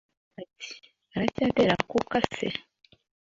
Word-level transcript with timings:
bati:aracyatera 0.35 1.73
akuka 1.79 2.17
se?: 2.33 2.47